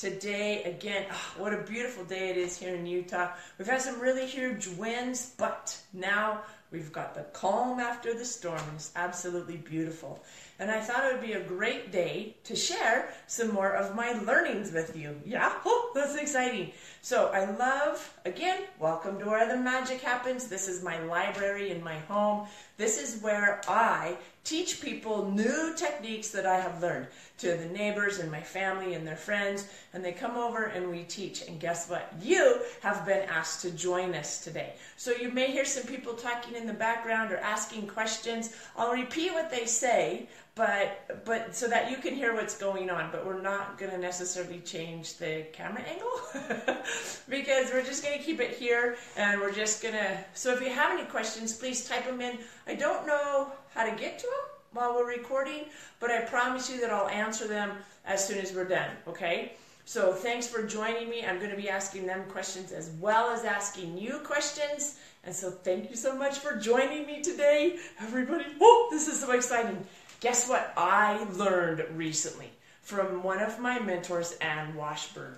[0.00, 1.04] today again.
[1.12, 3.32] Oh, what a beautiful day it is here in Utah.
[3.58, 6.40] We've had some really huge winds, but now
[6.70, 8.62] we've got the calm after the storm.
[8.74, 10.24] It's absolutely beautiful.
[10.60, 14.12] And I thought it would be a great day to share some more of my
[14.12, 15.18] learnings with you.
[15.24, 16.72] Yeah, oh, that's exciting.
[17.00, 20.48] So I love, again, welcome to where the magic happens.
[20.48, 22.46] This is my library in my home.
[22.76, 27.06] This is where I teach people new techniques that I have learned
[27.38, 29.68] to the neighbors and my family and their friends.
[29.94, 31.42] And they come over and we teach.
[31.46, 32.12] And guess what?
[32.20, 34.74] You have been asked to join us today.
[34.98, 38.54] So you may hear some people talking in the background or asking questions.
[38.76, 43.10] I'll repeat what they say, but but so that you can hear what's going on
[43.12, 46.76] but we're not going to necessarily change the camera angle.
[47.28, 50.60] Because we're just going to keep it here and we're just going to so if
[50.60, 52.38] you have any questions please type them in.
[52.66, 55.64] I don't know how to get to them while we're recording
[55.98, 57.72] but i promise you that i'll answer them
[58.04, 59.52] as soon as we're done okay?
[59.84, 61.24] So thanks for joining me.
[61.26, 65.00] I'm going to be asking them questions as well as asking you questions.
[65.24, 68.44] And so thank you so much for joining me today everybody.
[68.60, 69.84] Oh this is so exciting
[70.20, 72.50] Guess what I learned recently
[72.82, 75.36] from one of my mentors, Ann Washburn?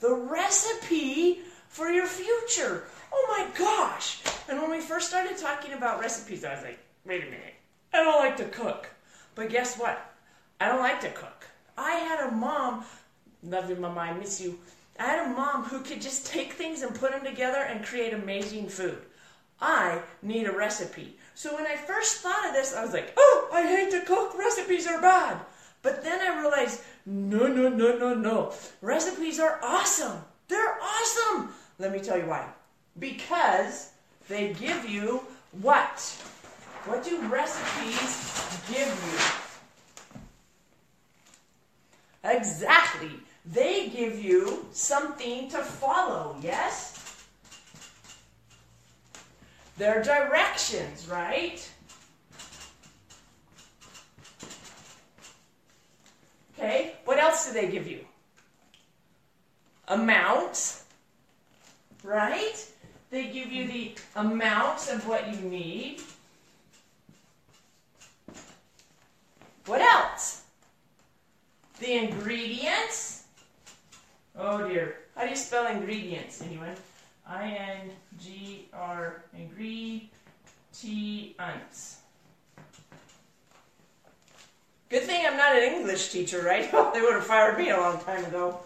[0.00, 2.84] The recipe for your future.
[3.10, 4.22] Oh my gosh.
[4.48, 7.54] And when we first started talking about recipes, I was like, wait a minute,
[7.94, 8.90] I don't like to cook.
[9.34, 10.14] But guess what?
[10.60, 11.46] I don't like to cook.
[11.78, 12.84] I had a mom,
[13.42, 14.58] love you, mama, I miss you.
[14.98, 18.12] I had a mom who could just take things and put them together and create
[18.12, 18.98] amazing food.
[19.60, 21.16] I need a recipe.
[21.36, 24.38] So when I first thought of this, I was like, oh, I hate to cook.
[24.38, 25.36] Recipes are bad.
[25.82, 28.54] But then I realized, no, no, no, no, no.
[28.80, 30.18] Recipes are awesome.
[30.48, 31.50] They're awesome.
[31.78, 32.48] Let me tell you why.
[32.98, 33.90] Because
[34.28, 35.24] they give you
[35.60, 36.00] what?
[36.86, 38.88] What do recipes give
[42.24, 42.30] you?
[42.30, 43.10] Exactly.
[43.44, 47.05] They give you something to follow, yes?
[49.76, 51.68] They're directions, right?
[56.58, 58.00] Okay, what else do they give you?
[59.88, 60.82] Amount,
[62.02, 62.66] right?
[63.10, 66.00] They give you the amount of what you need.
[69.66, 70.42] What else?
[71.80, 73.24] The ingredients.
[74.38, 74.96] Oh dear.
[75.14, 76.74] How do you spell ingredients, anyone?
[77.28, 80.10] I-N-G-R, ingredients.
[84.88, 86.70] Good thing I'm not an English teacher, right?
[86.94, 88.60] they would have fired me a long time ago.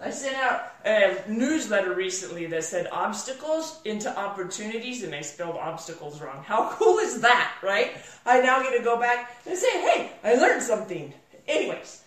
[0.00, 6.20] I sent out a newsletter recently that said obstacles into opportunities, and I spelled obstacles
[6.20, 6.42] wrong.
[6.42, 7.92] How cool is that, right?
[8.26, 11.12] I now get to go back and say, hey, I learned something.
[11.46, 12.02] Anyways,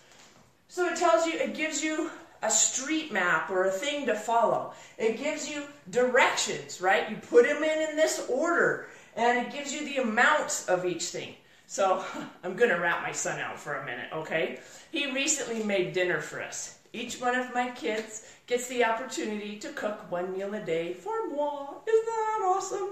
[0.68, 2.10] so it tells you, it gives you
[2.44, 4.72] a street map or a thing to follow.
[4.98, 7.08] It gives you directions, right?
[7.10, 11.04] You put them in in this order, and it gives you the amounts of each
[11.04, 11.34] thing.
[11.66, 12.04] So
[12.44, 14.60] I'm going to wrap my son out for a minute, okay?
[14.92, 16.78] He recently made dinner for us.
[16.92, 21.28] Each one of my kids gets the opportunity to cook one meal a day for
[21.30, 21.74] moi.
[21.86, 22.88] Isn't that awesome?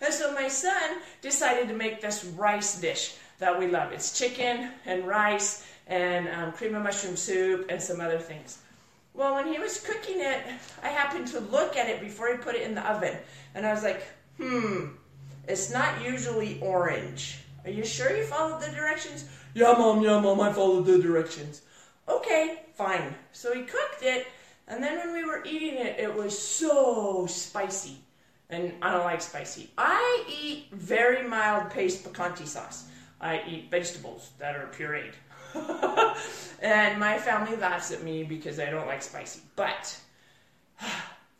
[0.00, 3.92] And so my son decided to make this rice dish that we love.
[3.92, 8.61] It's chicken and rice and um, cream of mushroom soup and some other things.
[9.14, 10.42] Well, when he was cooking it,
[10.82, 13.16] I happened to look at it before he put it in the oven.
[13.54, 14.02] And I was like,
[14.38, 14.86] hmm,
[15.46, 17.38] it's not usually orange.
[17.64, 19.28] Are you sure you followed the directions?
[19.54, 21.62] Yeah, mom, yeah, mom, I followed the directions.
[22.08, 23.14] Okay, fine.
[23.32, 24.26] So he cooked it,
[24.66, 27.96] and then when we were eating it, it was so spicy.
[28.50, 29.70] And I don't like spicy.
[29.78, 32.86] I eat very mild Pace picante sauce.
[33.20, 35.12] I eat vegetables that are pureed.
[36.62, 39.40] and my family laughs at me because I don't like spicy.
[39.56, 39.98] But,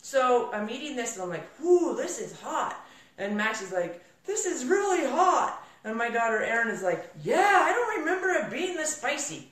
[0.03, 2.77] so I'm eating this and I'm like, whoo, this is hot.
[3.19, 5.64] And Max is like, this is really hot.
[5.85, 9.49] And my daughter Erin is like, yeah, I don't remember it being this spicy.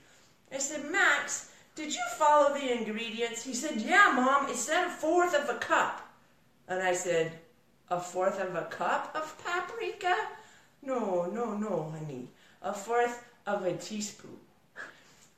[0.53, 3.43] I said, Max, did you follow the ingredients?
[3.43, 6.09] He said, yeah, Mom, it said a fourth of a cup.
[6.69, 7.33] And I said,
[7.91, 10.15] a fourth of a cup of paprika?
[10.83, 12.29] No, no, no, honey.
[12.63, 14.39] A fourth of a teaspoon.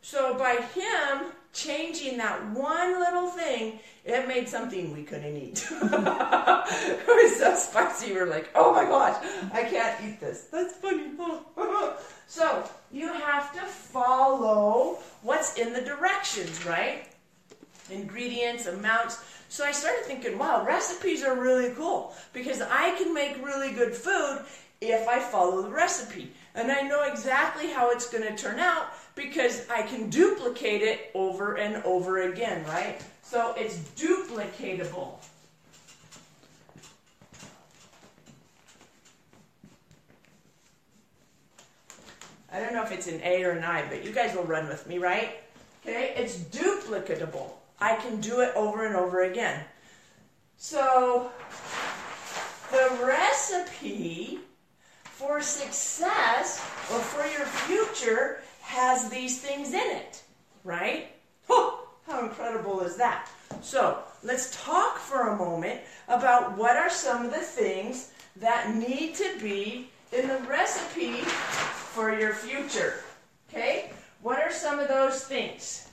[0.02, 5.64] So by him changing that one little thing, it made something we couldn't eat.
[5.70, 8.12] it was so spicy.
[8.12, 10.48] We are like, oh my gosh, I can't eat this.
[10.50, 11.12] That's funny.
[12.26, 17.06] so you have to follow what's in the directions, right?
[17.88, 19.22] Ingredients, amounts.
[19.48, 23.94] So I started thinking, wow, recipes are really cool because I can make really good
[23.94, 24.44] food
[24.80, 26.32] if I follow the recipe.
[26.54, 31.10] And I know exactly how it's going to turn out Because I can duplicate it
[31.14, 33.00] over and over again, right?
[33.22, 35.16] So it's duplicatable.
[42.52, 44.68] I don't know if it's an A or an I, but you guys will run
[44.68, 45.40] with me, right?
[45.82, 47.50] Okay, it's duplicatable.
[47.80, 49.64] I can do it over and over again.
[50.58, 51.32] So
[52.70, 54.38] the recipe
[55.02, 56.58] for success
[56.92, 58.42] or for your future
[58.72, 60.22] has these things in it,
[60.64, 61.08] right?
[61.50, 63.28] Oh, how incredible is that?
[63.60, 69.14] So let's talk for a moment about what are some of the things that need
[69.16, 71.18] to be in the recipe
[71.92, 72.94] for your future.
[73.50, 73.90] Okay?
[74.22, 75.88] What are some of those things?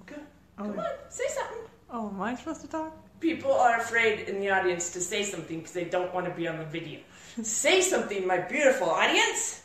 [0.00, 0.22] Okay.
[0.58, 1.58] Oh, come on, say something.
[1.90, 2.96] Oh, am I supposed to talk?
[3.20, 6.48] People are afraid in the audience to say something because they don't want to be
[6.48, 7.00] on the video.
[7.42, 9.62] Say something, my beautiful audience.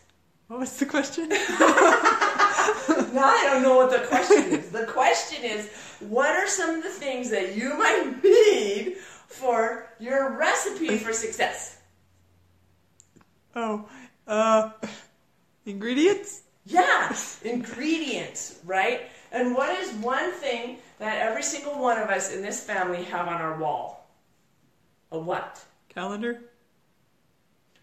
[0.48, 1.30] What was the question?
[1.30, 4.70] now I don't know what the question is.
[4.70, 5.70] The question is,
[6.00, 11.78] what are some of the things that you might need for your recipe for success?
[13.56, 13.88] oh,
[14.28, 14.72] uh,
[15.66, 16.44] ingredients?
[16.66, 19.02] Yeah, ingredients, right?
[19.32, 23.28] And what is one thing that every single one of us in this family have
[23.28, 24.08] on our wall?
[25.12, 25.64] A what?
[25.90, 26.42] Calendar?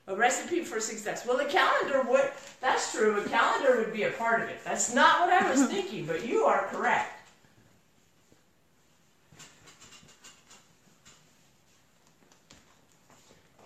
[0.08, 1.26] A recipe for success.
[1.26, 2.31] Well, the calendar would,
[2.61, 4.61] that's true, a calendar would be a part of it.
[4.64, 7.12] That's not what I was thinking, but you are correct.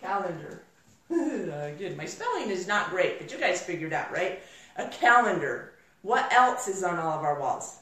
[0.00, 0.62] Calendar.
[1.12, 1.96] Uh, Good.
[1.96, 4.40] My spelling is not great, but you guys figured out, right?
[4.76, 5.72] A calendar.
[6.02, 7.78] What else is on all of our walls?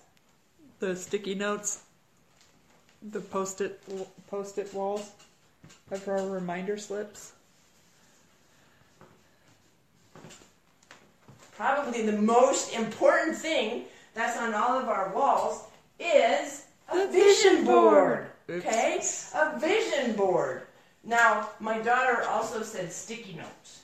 [0.81, 1.83] The sticky notes?
[3.11, 3.81] The post-it
[4.29, 5.11] post-it walls?
[5.91, 7.33] Of our reminder slips?
[11.59, 15.65] Probably the most important thing that's on all of our walls
[15.99, 18.29] is a vision board.
[18.49, 19.03] Okay?
[19.35, 20.63] A vision board.
[21.03, 23.83] Now, my daughter also said sticky notes.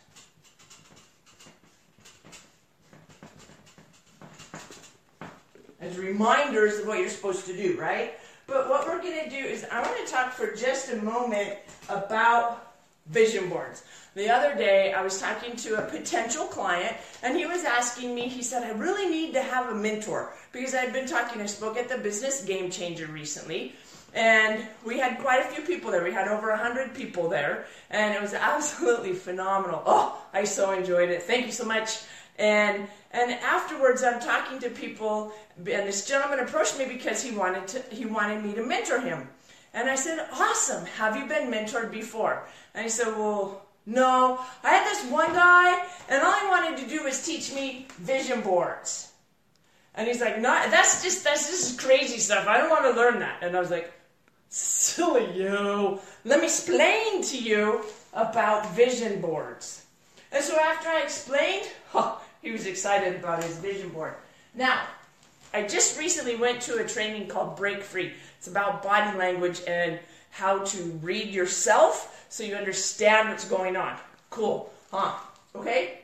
[5.80, 8.14] As reminders of what you're supposed to do, right?
[8.46, 11.58] But what we're going to do is I want to talk for just a moment
[11.88, 12.73] about
[13.06, 13.84] vision boards.
[14.14, 18.28] The other day, I was talking to a potential client, and he was asking me,
[18.28, 21.76] he said, I really need to have a mentor because I'd been talking, I spoke
[21.76, 23.74] at the Business Game Changer recently,
[24.14, 26.04] and we had quite a few people there.
[26.04, 29.82] We had over 100 people there, and it was absolutely phenomenal.
[29.84, 31.24] Oh, I so enjoyed it.
[31.24, 32.02] Thank you so much.
[32.38, 37.68] And and afterwards, I'm talking to people, and this gentleman approached me because he wanted
[37.68, 39.28] to he wanted me to mentor him.
[39.74, 40.86] And I said, Awesome.
[40.86, 42.46] Have you been mentored before?
[42.74, 44.38] And he said, Well, no.
[44.62, 48.40] I had this one guy, and all he wanted to do was teach me vision
[48.40, 49.12] boards.
[49.96, 52.46] And he's like, No, that's just that's just crazy stuff.
[52.46, 53.42] I don't want to learn that.
[53.42, 53.92] And I was like,
[54.48, 55.98] Silly you.
[56.24, 59.84] Let me explain to you about vision boards.
[60.30, 64.14] And so after I explained, huh, he was excited about his vision board.
[64.54, 64.86] Now,
[65.54, 68.12] I just recently went to a training called Break Free.
[68.36, 73.96] It's about body language and how to read yourself so you understand what's going on.
[74.30, 75.14] Cool, huh?
[75.54, 76.00] Okay?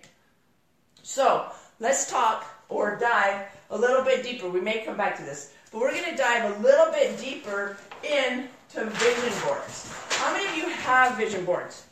[1.03, 4.49] So, let's talk or dive a little bit deeper.
[4.49, 7.77] We may come back to this, but we're going to dive a little bit deeper
[8.05, 9.93] into vision boards.
[10.11, 11.87] How many of you have vision boards?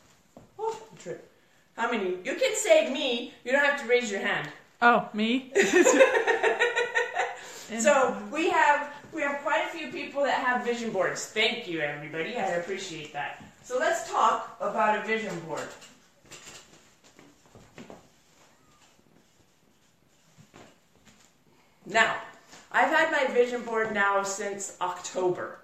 [0.61, 1.29] Oh, trip.
[1.77, 2.11] How many?
[2.23, 3.35] You can say me.
[3.45, 4.49] You don't have to raise your hand.
[4.81, 5.53] Oh, me?
[7.77, 11.27] So we have we have quite a few people that have vision boards.
[11.27, 12.37] Thank you, everybody.
[12.37, 13.45] I appreciate that.
[13.63, 15.69] So let's talk about a vision board.
[21.85, 22.17] Now,
[22.73, 25.61] I've had my vision board now since October.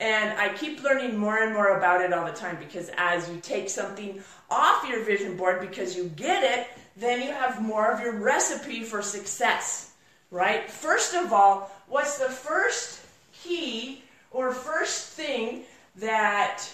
[0.00, 3.40] And I keep learning more and more about it all the time because as you
[3.40, 8.00] take something off your vision board because you get it, then you have more of
[8.00, 9.87] your recipe for success,
[10.30, 10.70] right?
[10.70, 13.00] First of all, what's the first
[13.32, 15.62] key or first thing
[15.96, 16.64] that,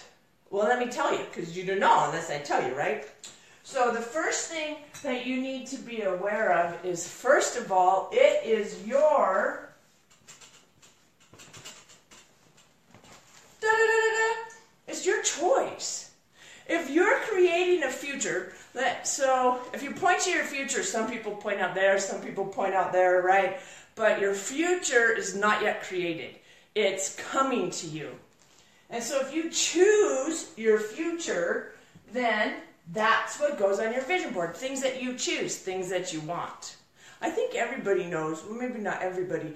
[0.49, 3.07] well, let me tell you because you don't know unless I tell you, right?
[3.63, 8.09] So the first thing that you need to be aware of is first of all,
[8.11, 9.65] it is your
[13.61, 14.51] Da-da-da-da-da.
[14.87, 16.11] It's your choice.
[16.67, 21.31] If you're creating a future, that so if you point to your future, some people
[21.33, 23.59] point out there, some people point out there, right?
[23.95, 26.35] But your future is not yet created.
[26.75, 28.09] It's coming to you.
[28.89, 31.73] And so if you choose your future,
[32.13, 32.53] then
[32.91, 34.55] That's what goes on your vision board.
[34.55, 36.75] Things that you choose, things that you want.
[37.21, 39.53] I think everybody knows, well, maybe not everybody,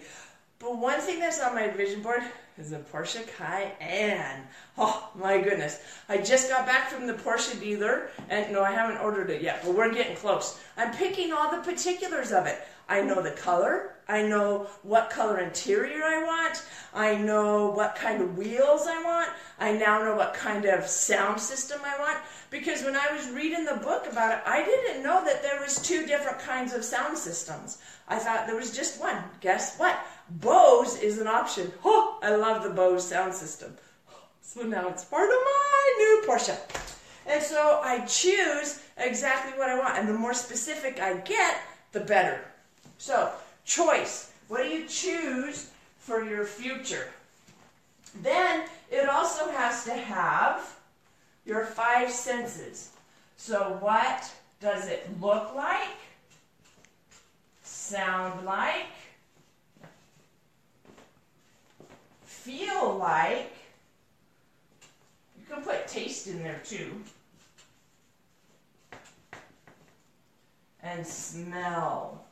[0.58, 2.24] but one thing that's on my vision board
[2.60, 4.44] is a Porsche Cayenne.
[4.78, 5.80] Oh my goodness.
[6.10, 9.62] I just got back from the Porsche dealer and no, I haven't ordered it yet,
[9.64, 10.60] but we're getting close.
[10.78, 12.62] I'm picking all the particulars of it.
[12.90, 13.96] I know the color.
[14.08, 16.64] I know what color interior I want.
[16.94, 19.30] I know what kind of wheels I want.
[19.60, 22.18] I now know what kind of sound system I want
[22.50, 25.80] because when I was reading the book about it, I didn't know that there was
[25.82, 27.78] two different kinds of sound systems.
[28.08, 29.24] I thought there was just one.
[29.40, 30.00] Guess what?
[30.30, 31.72] Bose is an option.
[31.86, 33.76] Oh, I love the Bose sound system.
[34.42, 36.58] So now it's part of my new Porsche.
[37.28, 39.98] And so I choose exactly what I want.
[39.98, 41.62] And the more specific I get,
[41.92, 42.42] the better.
[42.98, 43.32] So,
[43.66, 44.32] choice.
[44.48, 47.08] What do you choose for your future?
[48.24, 50.76] Then it also has to have
[51.46, 52.90] your five senses.
[53.38, 55.98] So, what does it look like?
[57.64, 58.88] Sound like?
[62.50, 63.54] Feel like?
[65.38, 67.02] You can put taste in there too.
[70.82, 72.26] And smell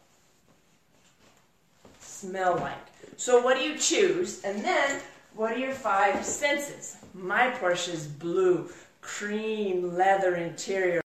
[1.99, 2.77] smell like.
[3.15, 4.43] So what do you choose?
[4.43, 5.01] And then
[5.35, 6.97] what are your five senses?
[7.13, 8.69] My Porsche is blue,
[9.01, 11.01] cream leather interior.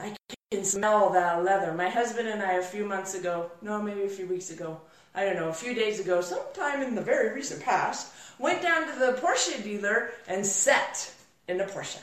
[0.00, 0.16] I
[0.50, 1.72] can smell that leather.
[1.72, 4.80] My husband and I a few months ago, no, maybe a few weeks ago,
[5.16, 8.86] I don't know, a few days ago, sometime in the very recent past, went down
[8.86, 11.10] to the Porsche dealer and sat
[11.48, 12.02] in a Porsche.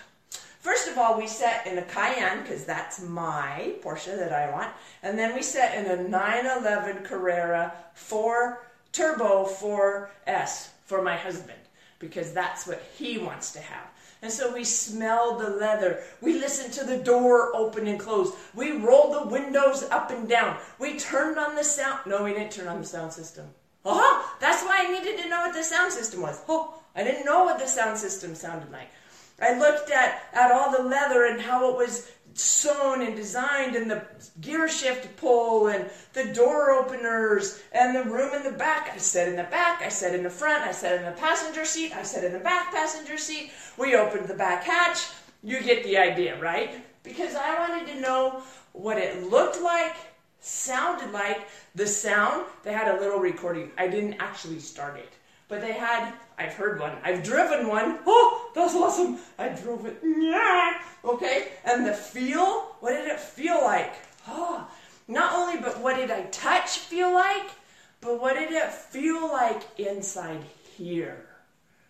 [0.60, 4.72] First of all, we set in a Cayenne because that's my Porsche that I want,
[5.04, 11.60] and then we set in a 911 Carrera 4 Turbo 4S for my husband
[12.00, 13.88] because that's what he wants to have.
[14.24, 16.00] And so we smelled the leather.
[16.22, 18.32] We listened to the door open and close.
[18.56, 20.58] We rolled the windows up and down.
[20.80, 22.00] We turned on the sound.
[22.06, 23.48] No, we didn't turn on the sound system.
[23.84, 26.42] Oh, that's why I needed to know what the sound system was.
[26.48, 28.88] Oh, I didn't know what the sound system sounded like.
[29.42, 33.90] I looked at, at all the leather and how it was sewn and designed and
[33.90, 34.04] the
[34.42, 38.92] gear shift pull and the door openers and the room in the back.
[38.94, 41.66] I sat in the back, I sat in the front, I sat in the passenger
[41.66, 43.52] seat, I sat in the back passenger seat.
[43.78, 45.08] We opened the back hatch.
[45.44, 46.84] You get the idea, right?
[47.04, 49.96] Because I wanted to know what it looked like,
[50.40, 52.46] sounded like, the sound.
[52.64, 53.72] They had a little recording.
[53.78, 55.10] I didn't actually start it.
[55.54, 58.00] But they had, I've heard one, I've driven one.
[58.08, 59.20] Oh, that's awesome.
[59.38, 60.00] I drove it.
[60.04, 60.82] Yeah.
[61.06, 61.50] Okay.
[61.64, 63.94] And the feel, what did it feel like?
[64.28, 64.68] Oh,
[65.08, 67.52] not only, but what did I touch feel like,
[68.02, 70.42] but what did it feel like inside
[70.76, 71.24] here?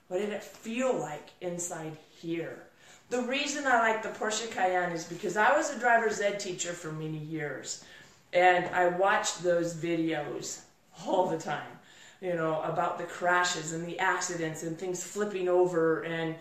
[0.10, 2.64] What did it feel like inside here?
[3.12, 6.74] The reason I like the Porsche Cayenne is because I was a driver's ed teacher
[6.74, 7.86] for many years.
[8.34, 10.64] And I watched those videos
[11.08, 11.80] all the time
[12.24, 16.04] you know, about the crashes and the accidents and things flipping over.
[16.04, 16.36] And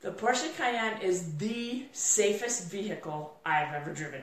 [0.00, 4.22] the Porsche Cayenne is the safest vehicle I've ever driven.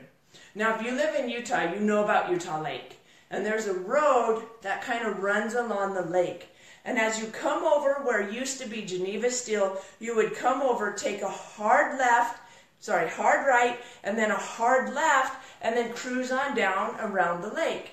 [0.56, 3.00] Now, if you live in Utah, you know about Utah Lake.
[3.30, 6.48] And there's a road that kind of runs along the lake.
[6.86, 10.94] And as you come over where used to be Geneva Steel, you would come over,
[10.94, 12.40] take a hard left,
[12.80, 17.54] sorry, hard right, and then a hard left, and then cruise on down around the
[17.54, 17.93] lake.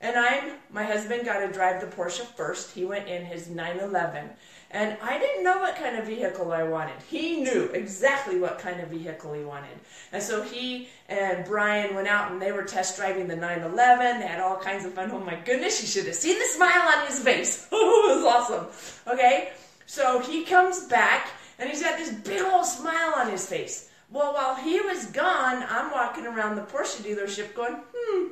[0.00, 2.72] And I'm, my husband got to drive the Porsche first.
[2.74, 4.30] He went in his 911.
[4.70, 6.96] And I didn't know what kind of vehicle I wanted.
[7.08, 9.78] He knew exactly what kind of vehicle he wanted.
[10.12, 14.20] And so he and Brian went out and they were test driving the 911.
[14.20, 15.10] They had all kinds of fun.
[15.12, 17.68] Oh my goodness, you should have seen the smile on his face.
[17.72, 19.12] Oh, it was awesome.
[19.12, 19.50] Okay,
[19.86, 23.90] so he comes back and he's got this big old smile on his face.
[24.10, 28.26] Well, while he was gone, I'm walking around the Porsche dealership going, hmm,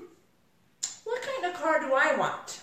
[1.05, 2.61] what kind of car do I want?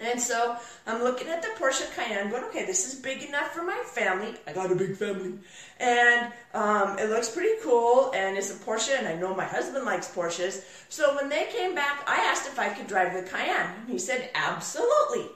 [0.00, 3.62] And so I'm looking at the Porsche Cayenne, going, okay, this is big enough for
[3.62, 4.34] my family.
[4.46, 5.34] I got a big family.
[5.78, 9.84] And um, it looks pretty cool, and it's a Porsche, and I know my husband
[9.84, 10.64] likes Porsches.
[10.88, 13.74] So when they came back, I asked if I could drive the Cayenne.
[13.80, 15.26] And he said, absolutely.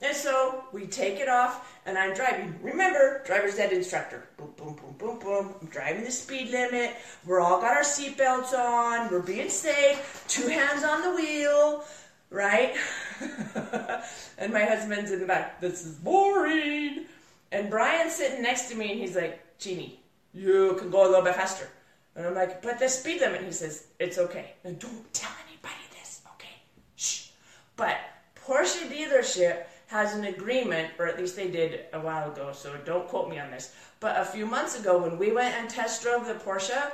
[0.00, 2.56] And so we take it off, and I'm driving.
[2.62, 4.28] Remember, driver's ed instructor.
[4.36, 5.54] Boom, boom, boom, boom, boom.
[5.60, 6.94] I'm driving the speed limit.
[7.26, 9.10] We're all got our seatbelts on.
[9.10, 10.24] We're being safe.
[10.28, 11.84] Two hands on the wheel,
[12.30, 12.76] right?
[14.38, 15.60] and my husband's in the back.
[15.60, 17.06] This is boring.
[17.50, 20.00] And Brian's sitting next to me, and he's like, Jeannie,
[20.32, 21.68] you can go a little bit faster.
[22.14, 23.42] And I'm like, but the speed limit.
[23.42, 24.52] He says, it's okay.
[24.62, 26.54] And don't tell anybody this, okay?
[26.94, 27.30] Shh.
[27.74, 27.96] But
[28.36, 33.08] Porsche dealership has an agreement, or at least they did a while ago, so don't
[33.08, 33.74] quote me on this.
[34.00, 36.92] But a few months ago, when we went and test drove the Porsche,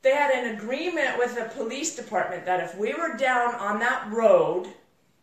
[0.00, 4.10] they had an agreement with the police department that if we were down on that
[4.10, 4.66] road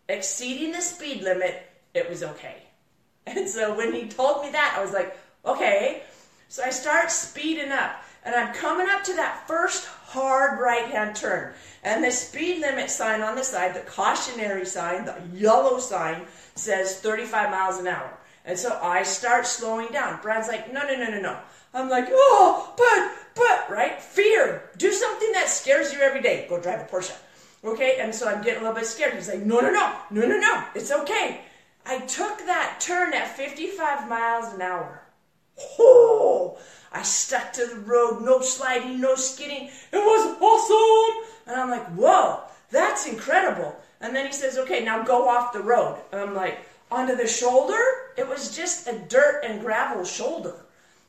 [0.08, 1.64] exceeding the speed limit,
[1.94, 2.64] it was okay.
[3.28, 6.02] And so when he told me that, I was like, okay.
[6.48, 11.16] So I start speeding up, and I'm coming up to that first hard right hand
[11.16, 11.54] turn.
[11.84, 16.24] And the speed limit sign on the side, the cautionary sign, the yellow sign,
[16.56, 18.18] says 35 miles an hour.
[18.44, 20.20] And so I start slowing down.
[20.22, 21.38] Brad's like, no, no, no, no, no.
[21.74, 24.02] I'm like, oh, but, but, right?
[24.02, 24.72] Fear.
[24.78, 26.48] Do something that scares you every day.
[26.50, 27.16] Go drive a Porsche.
[27.64, 27.98] Okay?
[28.00, 29.14] And so I'm getting a little bit scared.
[29.14, 30.64] He's like, no, no, no, no, no, no.
[30.74, 31.42] It's okay.
[31.86, 35.04] I took that turn at 55 miles an hour.
[35.78, 36.58] Oh,
[36.92, 39.70] I stuck to the road, no sliding, no skidding.
[39.92, 41.34] It was awesome.
[41.48, 42.42] And I'm like, whoa,
[42.72, 43.76] that's incredible.
[44.02, 46.00] And then he says, okay, now go off the road.
[46.12, 46.60] And I'm like,
[46.92, 47.80] onto the shoulder?
[48.18, 50.56] It was just a dirt and gravel shoulder.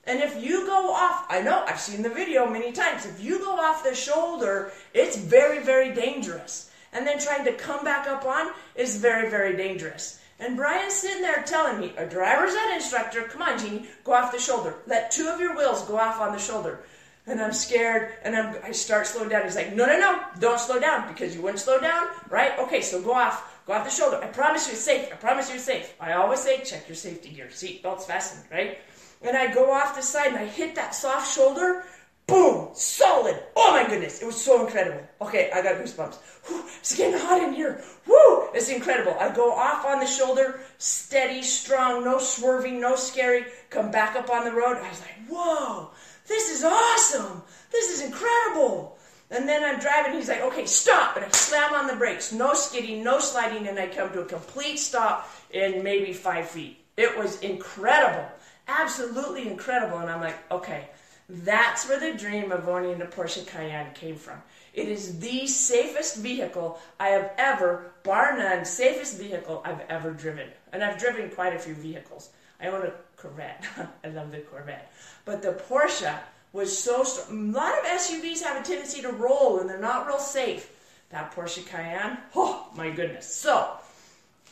[0.04, 3.06] And if you go off, I know, I've seen the video many times.
[3.06, 6.70] If you go off the shoulder, it's very, very dangerous.
[6.92, 10.19] And then trying to come back up on is very, very dangerous.
[10.40, 14.32] And Brian's sitting there telling me, a driver's ed instructor, come on, Jeannie, go off
[14.32, 14.74] the shoulder.
[14.86, 16.80] Let two of your wheels go off on the shoulder.
[17.26, 19.44] And I'm scared, and I'm, I start slowing down.
[19.44, 22.58] He's like, no, no, no, don't slow down because you wouldn't slow down, right?
[22.58, 24.18] Okay, so go off, go off the shoulder.
[24.22, 25.12] I promise you it's safe.
[25.12, 25.94] I promise you it's safe.
[26.00, 27.48] I always say, check your safety gear.
[27.50, 28.78] Seatbelt's fastened, right?
[29.20, 31.84] And I go off the side and I hit that soft shoulder.
[32.30, 32.68] Boom!
[32.74, 33.36] Solid!
[33.56, 34.22] Oh my goodness!
[34.22, 35.02] It was so incredible.
[35.20, 36.16] Okay, I got goosebumps.
[36.46, 37.82] Whew, it's getting hot in here.
[38.06, 38.48] Woo!
[38.54, 39.16] It's incredible.
[39.18, 43.46] I go off on the shoulder, steady, strong, no swerving, no scary.
[43.68, 44.76] Come back up on the road.
[44.76, 45.90] I was like, whoa!
[46.28, 47.42] This is awesome!
[47.72, 48.96] This is incredible!
[49.32, 51.16] And then I'm driving, he's like, okay, stop!
[51.16, 52.32] And I slam on the brakes.
[52.32, 56.78] No skidding, no sliding, and I come to a complete stop in maybe five feet.
[56.96, 58.28] It was incredible.
[58.68, 59.98] Absolutely incredible.
[59.98, 60.88] And I'm like, okay,
[61.30, 64.42] that's where the dream of owning a Porsche Cayenne came from.
[64.74, 70.48] It is the safest vehicle I have ever, bar none, safest vehicle I've ever driven.
[70.72, 72.30] And I've driven quite a few vehicles.
[72.60, 73.64] I own a Corvette.
[74.04, 74.92] I love the Corvette.
[75.24, 76.18] But the Porsche
[76.52, 77.50] was so strong.
[77.50, 80.70] A lot of SUVs have a tendency to roll and they're not real safe.
[81.10, 83.32] That Porsche Cayenne, oh my goodness.
[83.32, 83.70] So,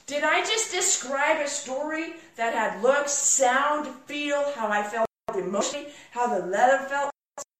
[0.06, 5.07] did I just describe a story that had looks, sound, feel, how I felt
[5.38, 7.10] emotionally, how the leather felt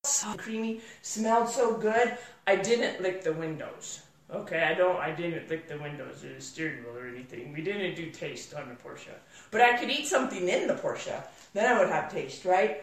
[0.04, 2.16] so creamy, smelled so good?
[2.46, 4.00] I didn't lick the windows.
[4.30, 4.96] Okay, I don't.
[4.96, 7.52] I didn't lick the windows or the steering wheel or anything.
[7.52, 9.14] We didn't do taste on the Porsche,
[9.50, 11.22] but I could eat something in the Porsche.
[11.54, 12.82] Then I would have taste, right?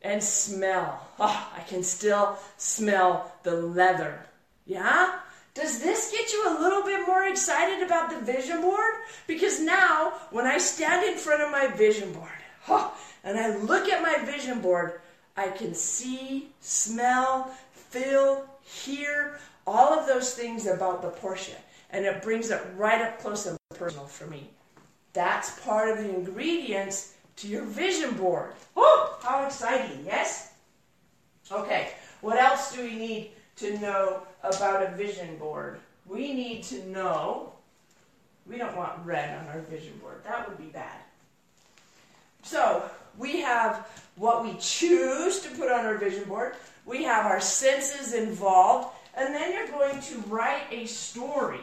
[0.00, 1.06] And smell.
[1.18, 4.24] Oh, I can still smell the leather.
[4.64, 5.18] Yeah.
[5.52, 8.92] Does this get you a little bit more excited about the vision board?
[9.26, 12.28] Because now, when I stand in front of my vision board
[12.66, 12.90] huh,
[13.24, 15.00] and I look at my vision board,
[15.36, 21.54] I can see, smell, feel, hear all of those things about the Porsche.
[21.90, 24.50] And it brings it right up close and personal for me.
[25.12, 28.52] That's part of the ingredients to your vision board.
[29.22, 30.52] How exciting, yes?
[31.50, 35.80] Okay, what else do we need to know about a vision board.
[36.06, 37.52] We need to know,
[38.46, 40.22] we don't want red on our vision board.
[40.24, 41.00] That would be bad.
[42.46, 46.54] So, we have what we choose to put on our vision board.
[46.84, 48.94] We have our senses involved.
[49.14, 51.58] And then you're going to write a story.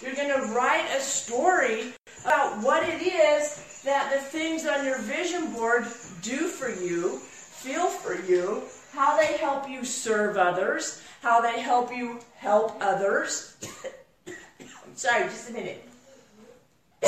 [0.00, 1.92] You're going to write a story
[2.24, 5.84] about what it is that the things on your vision board
[6.22, 11.94] do for you, feel for you, how they help you serve others, how they help
[11.94, 13.56] you help others.
[14.94, 15.84] Sorry, just a minute.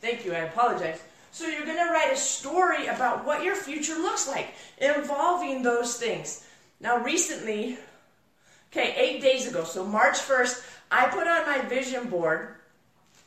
[0.00, 1.00] Thank you, I apologize.
[1.30, 5.96] So you're going to write a story about what your future looks like involving those
[5.96, 6.44] things.
[6.80, 7.78] Now, recently,
[8.70, 12.56] okay, eight days ago, so March 1st, I put on my vision board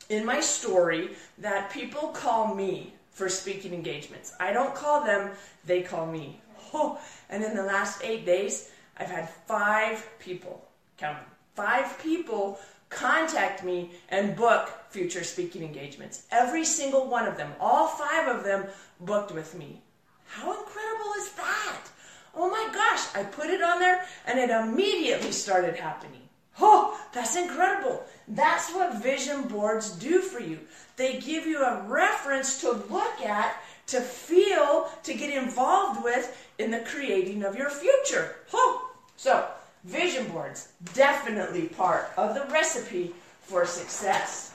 [0.08, 4.34] in my story that people call me for speaking engagements.
[4.38, 5.30] I don't call them,
[5.64, 6.38] they call me.
[6.74, 7.00] Oh,
[7.30, 10.62] and in the last eight days, I've had five people,
[10.98, 11.18] count
[11.54, 16.24] five people contact me and book future speaking engagements.
[16.30, 18.66] Every single one of them, all five of them
[19.00, 19.80] booked with me.
[20.26, 21.80] How incredible is that?
[22.34, 26.20] Oh my gosh, I put it on there and it immediately started happening.
[26.60, 28.04] Oh, that's incredible.
[28.28, 30.60] That's what vision boards do for you.
[30.96, 36.70] They give you a reference to look at, to feel, to get involved with in
[36.70, 38.36] the creating of your future.
[39.16, 39.46] So
[39.84, 40.68] vision boards.
[40.94, 44.52] Definitely part of the recipe for success.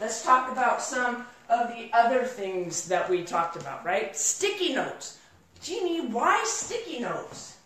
[0.00, 4.16] Let's talk about some of the other things that we talked about, right?
[4.16, 5.18] Sticky notes.
[5.60, 7.58] Jeannie, why sticky notes?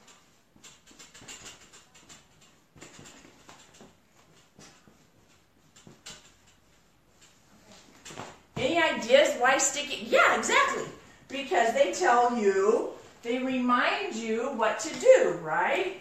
[8.57, 10.07] Any ideas why stick it?
[10.07, 10.85] Yeah, exactly.
[11.29, 12.91] Because they tell you,
[13.23, 16.01] they remind you what to do, right?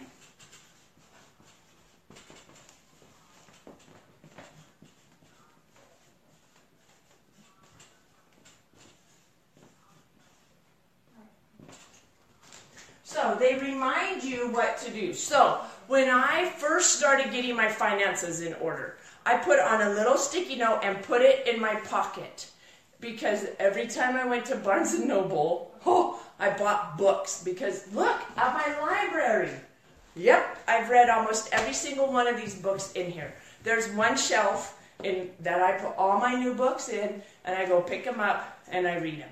[13.03, 15.13] So they remind you what to do.
[15.13, 20.17] So when I first started getting my finances in order, I put on a little
[20.17, 22.47] sticky note and put it in my pocket
[23.03, 28.19] because every time I went to Barnes and Noble, oh, I bought books because look
[28.37, 29.51] at my library.
[30.15, 33.33] Yep, I've read almost every single one of these books in here.
[33.63, 37.81] There's one shelf in that I put all my new books in, and I go
[37.81, 39.29] pick them up and I read them.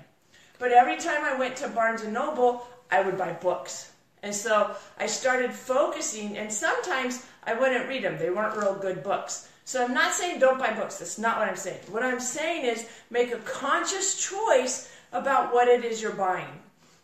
[0.58, 3.92] But every time I went to Barnes and Noble, I would buy books.
[4.22, 8.18] And so I started focusing, and sometimes I wouldn't read them.
[8.18, 9.48] They weren't real good books.
[9.64, 10.98] So I'm not saying don't buy books.
[10.98, 11.80] That's not what I'm saying.
[11.90, 16.60] What I'm saying is make a conscious choice about what it is you're buying.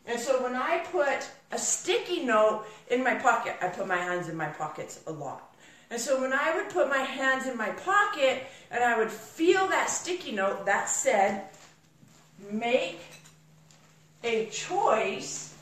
[0.07, 4.29] And so when I put a sticky note in my pocket, I put my hands
[4.29, 5.55] in my pockets a lot.
[5.91, 9.67] And so when I would put my hands in my pocket and I would feel
[9.69, 11.45] that sticky note that said,
[12.51, 13.01] make
[14.25, 15.55] a choice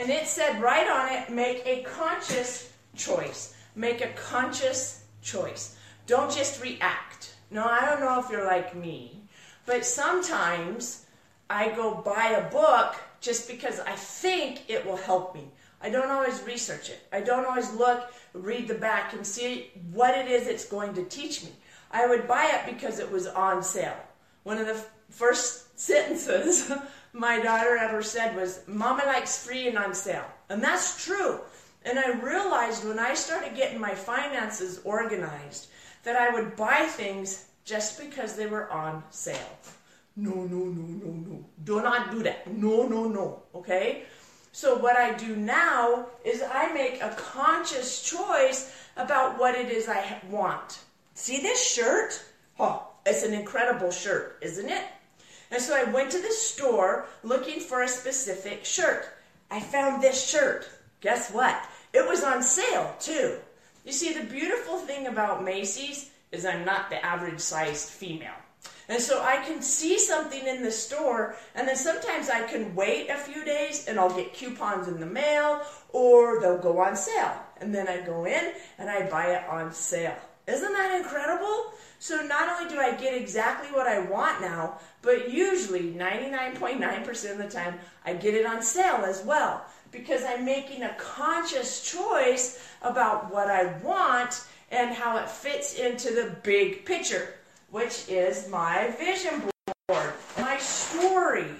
[0.00, 3.54] And it said right on it, make a conscious choice.
[3.74, 5.76] Make a conscious choice.
[6.06, 7.34] Don't just react.
[7.50, 9.20] No, I don't know if you're like me,
[9.66, 11.04] but sometimes
[11.50, 15.44] I go buy a book just because I think it will help me.
[15.82, 17.00] I don't always research it.
[17.12, 21.04] I don't always look, read the back, and see what it is it's going to
[21.04, 21.50] teach me.
[21.90, 24.00] I would buy it because it was on sale.
[24.44, 26.72] One of the first sentences
[27.12, 30.26] my daughter ever said was, Mama likes free and on sale.
[30.48, 31.40] And that's true.
[31.84, 35.68] And I realized when I started getting my finances organized
[36.04, 39.58] that I would buy things just because they were on sale.
[40.16, 41.44] No, no, no, no, no.
[41.64, 42.52] Do not do that.
[42.52, 43.42] No, no, no.
[43.54, 44.04] Okay?
[44.52, 49.88] So, what I do now is I make a conscious choice about what it is
[49.88, 50.80] I want.
[51.14, 52.20] See this shirt?
[52.58, 54.84] Oh, it's an incredible shirt, isn't it?
[55.50, 59.06] And so I went to the store looking for a specific shirt.
[59.50, 60.68] I found this shirt.
[61.00, 61.60] Guess what?
[61.92, 63.38] It was on sale too.
[63.84, 68.34] You see, the beautiful thing about Macy's is I'm not the average sized female.
[68.88, 73.08] And so I can see something in the store, and then sometimes I can wait
[73.08, 77.40] a few days and I'll get coupons in the mail or they'll go on sale.
[77.60, 80.16] And then I go in and I buy it on sale.
[80.48, 81.72] Isn't that incredible?
[82.00, 87.36] So not only do I get exactly what I want now, but usually 99.9% of
[87.36, 92.66] the time I get it on sale as well because I'm making a conscious choice
[92.80, 97.34] about what I want and how it fits into the big picture,
[97.70, 99.50] which is my vision
[99.86, 101.50] board, my story.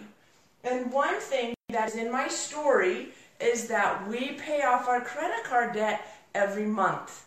[0.64, 3.08] And one thing that is in my story
[3.40, 6.00] is that we pay off our credit card debt
[6.34, 7.26] every month,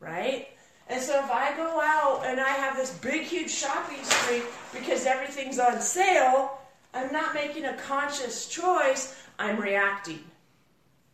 [0.00, 0.48] right?
[0.88, 4.42] And so if I go out and I have this big, huge shopping spree
[4.72, 6.58] because everything's on sale,
[6.92, 10.20] I'm not making a conscious choice, I'm reacting.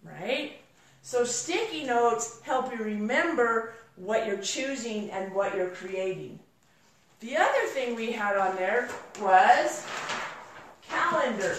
[0.03, 0.55] Right?
[1.03, 6.39] So sticky notes help you remember what you're choosing and what you're creating.
[7.21, 8.89] The other thing we had on there
[9.21, 9.87] was
[10.89, 11.59] calendar.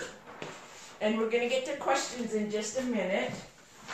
[1.00, 3.32] And we're going to get to questions in just a minute.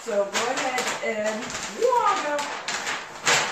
[0.02, 1.46] So go ahead and
[1.80, 2.67] you all go.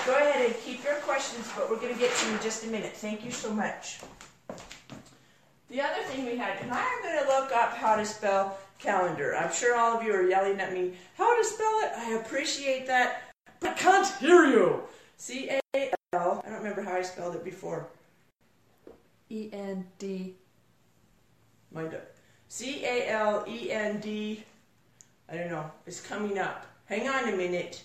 [0.06, 2.68] Go ahead and keep your questions, but we're going to get to in just a
[2.68, 2.92] minute.
[2.92, 3.98] Thank you so much.
[5.68, 9.34] The other thing we had, and I'm going to look up how to spell calendar.
[9.34, 11.92] I'm sure all of you are yelling at me, how to spell it?
[11.96, 14.82] I appreciate that, but I can't hear you.
[15.16, 17.88] C A L, I don't remember how I spelled it before.
[19.28, 20.36] E N D.
[21.72, 22.14] Mind up.
[22.46, 24.44] C A L E N D,
[25.28, 26.64] I don't know, it's coming up.
[26.84, 27.82] Hang on a minute.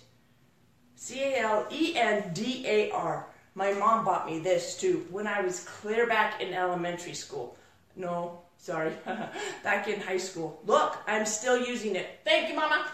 [1.02, 3.26] C A L E N D A R.
[3.56, 7.58] My mom bought me this too when I was clear back in elementary school.
[7.96, 8.94] No, sorry,
[9.64, 10.62] back in high school.
[10.66, 12.20] Look, I'm still using it.
[12.24, 12.88] Thank you, Mama.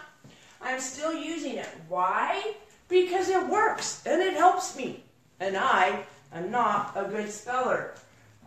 [0.60, 1.68] I'm still using it.
[1.88, 2.54] Why?
[2.88, 5.04] because it works and it helps me.
[5.40, 7.94] And I am not a good speller.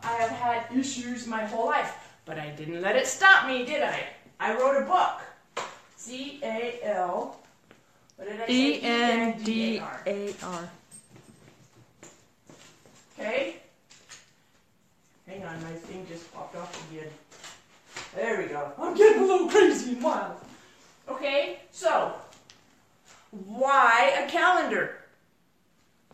[0.03, 1.93] I have had issues my whole life,
[2.25, 4.07] but I didn't let it stop me, did I?
[4.39, 5.65] I wrote a book.
[5.95, 7.37] C A L.
[8.10, 8.10] What did I say?
[8.47, 9.81] E N D.
[10.05, 10.69] A R.
[13.17, 13.55] Okay?
[15.27, 17.07] Hang on, my thing just popped off again.
[18.15, 18.71] There we go.
[18.77, 20.35] I'm getting a little crazy and wild.
[21.07, 22.13] Okay, so
[23.31, 24.97] why a calendar?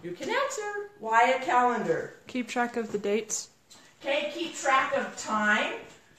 [0.04, 0.92] You can answer.
[1.00, 2.14] Why a calendar?
[2.28, 3.50] Keep track of the dates.
[4.02, 5.74] Okay, keep track of time,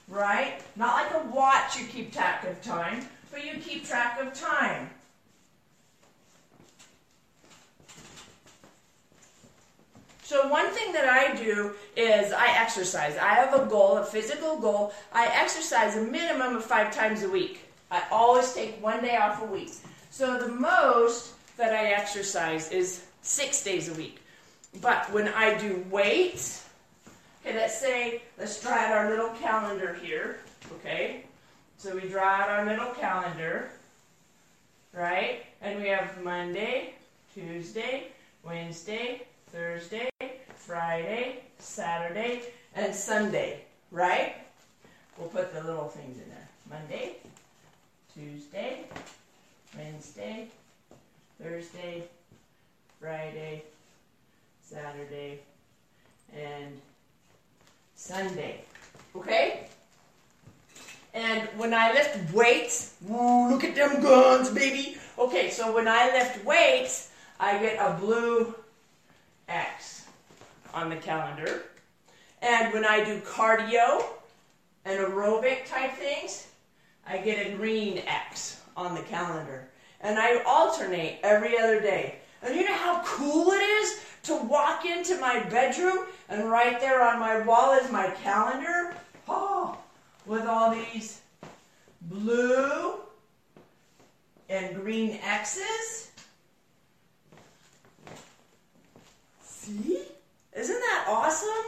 [0.08, 0.60] right?
[0.74, 4.90] Not like a watch you keep track of time, but you keep track of time.
[10.28, 13.16] So one thing that I do is I exercise.
[13.16, 14.92] I have a goal, a physical goal.
[15.10, 17.60] I exercise a minimum of five times a week.
[17.90, 19.72] I always take one day off a week.
[20.10, 24.20] So the most that I exercise is six days a week.
[24.82, 26.68] But when I do weights,
[27.40, 30.40] Okay, let's say, let's draw out our little calendar here,
[30.74, 31.24] okay?
[31.78, 33.70] So we draw out our little calendar,
[34.92, 35.46] right?
[35.62, 36.96] And we have Monday,
[37.32, 38.08] Tuesday,
[38.44, 40.10] Wednesday, Thursday,
[40.54, 42.42] Friday, Saturday,
[42.74, 44.36] and Sunday, right?
[45.16, 46.48] We'll put the little things in there.
[46.68, 47.16] Monday,
[48.14, 48.84] Tuesday,
[49.76, 50.48] Wednesday,
[51.42, 52.04] Thursday,
[53.00, 53.64] Friday,
[54.62, 55.40] Saturday,
[56.36, 56.78] and
[57.94, 58.64] Sunday.
[59.16, 59.66] Okay?
[61.14, 64.98] And when I lift weights, woo, look at them guns, baby.
[65.18, 68.54] Okay, so when I lift weights, I get a blue
[69.48, 70.06] X
[70.74, 71.62] on the calendar.
[72.42, 74.04] And when I do cardio
[74.84, 76.48] and aerobic type things,
[77.06, 79.68] I get a green X on the calendar.
[80.00, 82.16] And I alternate every other day.
[82.42, 87.02] And you know how cool it is to walk into my bedroom and right there
[87.02, 88.94] on my wall is my calendar?
[89.26, 89.76] Oh,
[90.26, 91.20] with all these
[92.02, 92.94] blue
[94.48, 96.07] and green X's.
[99.68, 100.02] See?
[100.56, 101.64] Isn't that awesome?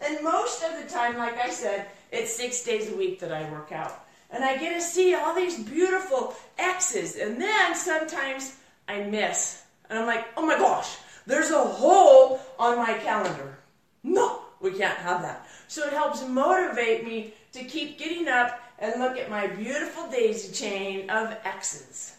[0.00, 3.50] And most of the time, like I said, it's six days a week that I
[3.50, 4.04] work out.
[4.30, 7.16] And I get to see all these beautiful X's.
[7.16, 8.56] And then sometimes
[8.88, 9.62] I miss.
[9.90, 13.58] And I'm like, oh my gosh, there's a hole on my calendar.
[14.02, 15.46] No, we can't have that.
[15.68, 20.52] So it helps motivate me to keep getting up and look at my beautiful daisy
[20.52, 22.16] chain of X's.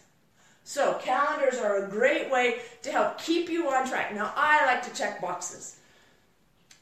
[0.66, 4.12] So calendars are a great way to help keep you on track.
[4.12, 5.76] Now I like to check boxes.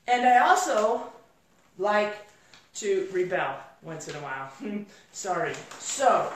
[0.09, 1.03] And I also
[1.77, 2.17] like
[2.77, 4.51] to rebel once in a while.
[5.13, 5.53] Sorry.
[5.81, 6.33] So,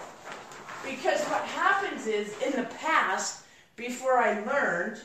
[0.85, 3.45] because what happens is in the past,
[3.77, 5.01] before I learned,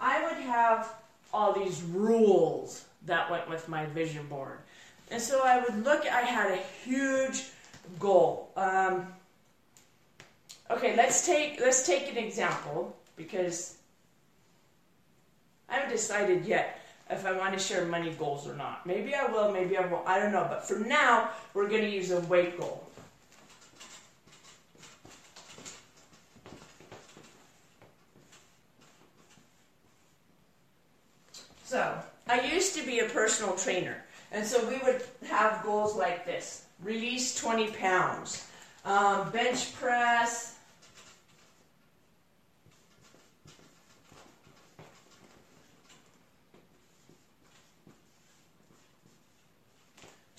[0.00, 0.94] I would have
[1.34, 4.60] all these rules that went with my vision board.
[5.10, 7.48] And so I would look, I had a huge
[7.98, 8.50] goal.
[8.56, 9.08] Um,
[10.72, 13.76] okay, let's take, let's take an example because
[15.68, 16.80] I haven't decided yet
[17.10, 18.86] if I want to share money goals or not.
[18.86, 20.46] Maybe I will, maybe I won't, I don't know.
[20.48, 22.88] But for now, we're going to use a weight goal.
[31.64, 36.26] So, I used to be a personal trainer, and so we would have goals like
[36.26, 38.46] this release 20 pounds,
[38.84, 40.56] um, bench press.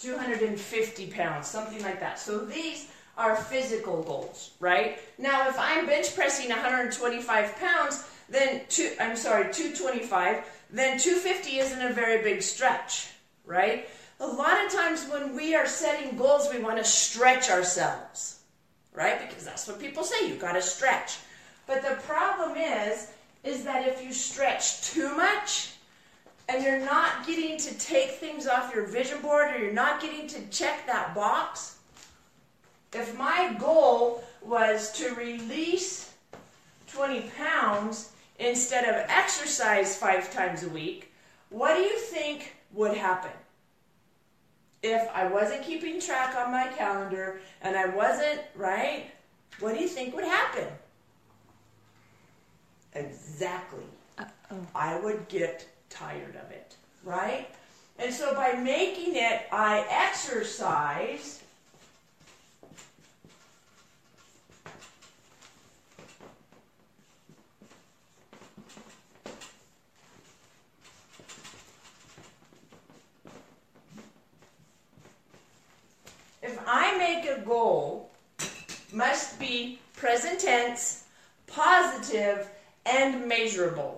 [0.03, 2.19] Two hundred and fifty pounds, something like that.
[2.19, 4.99] So these are physical goals, right?
[5.17, 11.81] Now, if I'm bench pressing 125 pounds, then two, I'm sorry, 225, then 250 isn't
[11.81, 13.11] a very big stretch,
[13.45, 13.87] right?
[14.19, 18.41] A lot of times when we are setting goals, we want to stretch ourselves,
[18.93, 19.25] right?
[19.25, 21.17] Because that's what people say, You've got to stretch.
[21.65, 23.09] But the problem is,
[23.45, 25.72] is that if you stretch too much
[26.49, 30.27] and you're not getting to take things off your vision board or you're not getting
[30.27, 31.77] to check that box,
[32.93, 36.13] if my goal was to release
[36.87, 41.11] 20 pounds instead of exercise five times a week,
[41.49, 43.31] what do you think would happen?
[44.81, 49.05] If I wasn't keeping track on my calendar and I wasn't, right?
[49.59, 50.67] What do you think would happen?
[52.93, 53.85] Exactly.
[54.17, 54.67] Uh-oh.
[54.75, 57.47] I would get tired of it, right?
[57.99, 61.39] And so by making it, I exercise
[76.41, 78.11] If I make a goal,
[78.91, 81.05] must be present tense,
[81.47, 82.49] positive,
[82.85, 83.92] and measurable.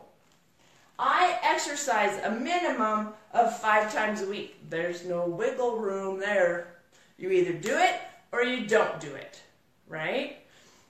[1.67, 4.55] Exercise a minimum of five times a week.
[4.69, 6.75] There's no wiggle room there.
[7.17, 8.01] You either do it
[8.31, 9.41] or you don't do it,
[9.87, 10.37] right?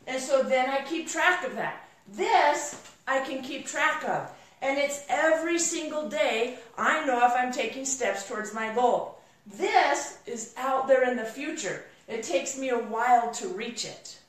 [0.05, 1.87] And so then I keep track of that.
[2.11, 4.29] This I can keep track of.
[4.61, 9.21] And it's every single day I know if I'm taking steps towards my goal.
[9.47, 11.85] This is out there in the future.
[12.09, 14.19] It takes me a while to reach it.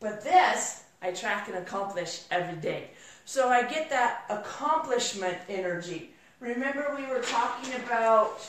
[0.00, 2.88] But this I track and accomplish every day.
[3.24, 6.10] So I get that accomplishment energy.
[6.40, 8.40] Remember, we were talking about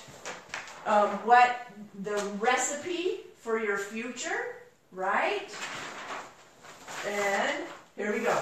[0.86, 1.68] um, what
[2.04, 4.56] the recipe for your future,
[4.92, 5.54] right?
[7.08, 7.64] And
[7.96, 8.40] here we go.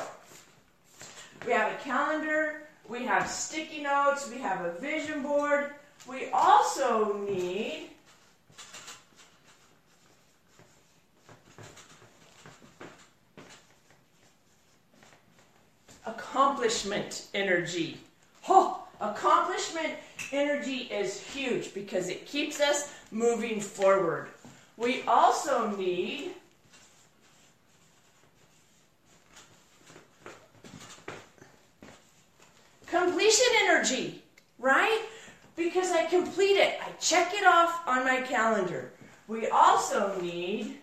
[1.46, 5.72] We have a calendar, we have sticky notes, we have a vision board.
[6.08, 7.90] We also need
[16.40, 17.98] accomplishment energy.
[18.48, 19.94] Oh, accomplishment
[20.32, 24.30] energy is huge because it keeps us moving forward.
[24.78, 26.32] We also need
[32.88, 34.22] completion energy,
[34.60, 35.02] right?
[35.58, 38.94] Because I complete it, I check it off on my calendar.
[39.28, 40.78] We also need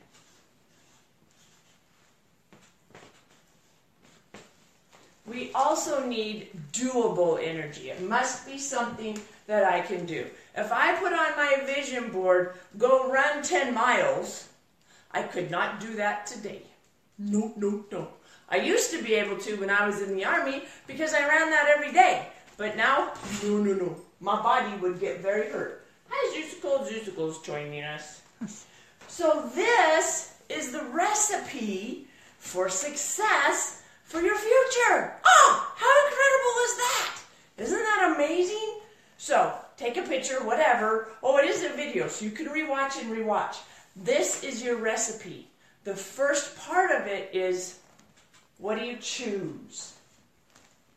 [5.27, 7.91] we also need doable energy.
[7.91, 10.27] It must be something that I can do.
[10.57, 14.49] If I put on my vision board, go run 10 miles,
[15.11, 16.63] I could not do that today.
[17.19, 18.09] No, no, no.
[18.49, 21.51] I used to be able to when I was in the army because I ran
[21.51, 22.29] that every day.
[22.57, 23.13] But now,
[23.43, 23.97] no, no, no.
[24.21, 25.87] My body would get very hurt.
[26.09, 28.23] Hi, Zeusical Zeusical joining us.
[29.09, 32.09] So this is the recipe
[32.39, 35.13] for success for your future.
[35.25, 37.19] Oh, how incredible is that?
[37.59, 38.81] Isn't that amazing?
[39.19, 41.09] So take a picture, whatever.
[41.23, 43.57] Oh, it is a video, so you can rewatch and rewatch.
[43.97, 45.49] This is your recipe.
[45.85, 47.81] The first part of it is
[48.59, 49.95] what do you choose?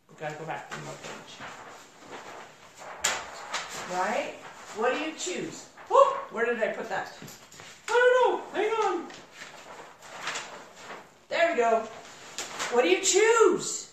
[0.07, 1.35] We've got to go back one more page.
[3.91, 4.35] Right?
[4.75, 5.65] What do you choose?
[5.89, 7.11] Oh, where did I put that?
[7.87, 8.43] I don't know.
[8.53, 9.07] Hang on.
[11.29, 11.87] There we go.
[12.71, 13.91] What do you choose?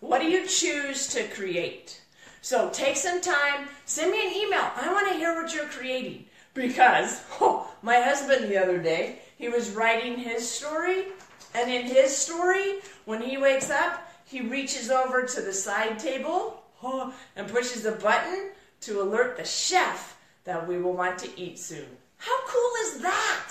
[0.00, 2.00] What do you choose to create?
[2.40, 4.70] So take some time, send me an email.
[4.74, 6.26] I want to hear what you're creating.
[6.52, 11.06] Because oh, my husband the other day, he was writing his story,
[11.54, 16.62] and in his story, when he wakes up, he reaches over to the side table
[16.82, 21.56] oh, and pushes a button to alert the chef that we will want to eat
[21.56, 21.86] soon.
[22.16, 23.41] How cool is that?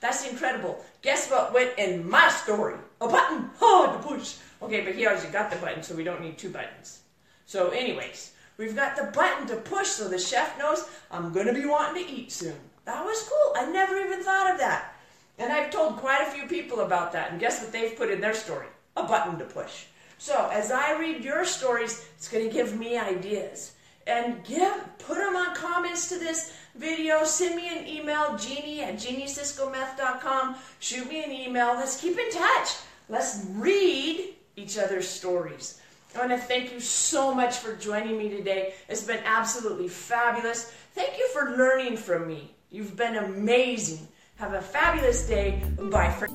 [0.00, 0.84] That's incredible.
[1.02, 2.76] Guess what went in my story?
[3.00, 3.50] A button.
[3.60, 4.36] Oh, to push.
[4.62, 7.00] Okay, but he already got the button, so we don't need two buttons.
[7.46, 11.66] So, anyways, we've got the button to push so the chef knows I'm to be
[11.66, 12.56] wanting to eat soon.
[12.84, 13.52] That was cool.
[13.56, 14.94] I never even thought of that.
[15.38, 18.20] And I've told quite a few people about that, and guess what they've put in
[18.20, 18.66] their story?
[18.96, 19.84] A button to push.
[20.18, 23.72] So, as I read your stories, it's going to give me ideas.
[24.08, 27.24] And give, put them on comments to this video.
[27.24, 30.56] Send me an email, Jeannie at jeanniesiscometh.com.
[30.80, 31.74] Shoot me an email.
[31.74, 32.70] Let's keep in touch.
[33.10, 35.80] Let's read each other's stories.
[36.14, 38.74] I want to thank you so much for joining me today.
[38.88, 40.72] It's been absolutely fabulous.
[40.94, 42.54] Thank you for learning from me.
[42.70, 44.08] You've been amazing.
[44.36, 45.62] Have a fabulous day.
[45.78, 46.28] Bye for